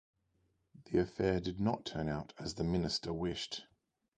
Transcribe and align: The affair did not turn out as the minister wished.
The 0.85 0.97
affair 0.97 1.39
did 1.39 1.59
not 1.59 1.85
turn 1.85 2.09
out 2.09 2.33
as 2.39 2.55
the 2.55 2.63
minister 2.63 3.13
wished. 3.13 3.65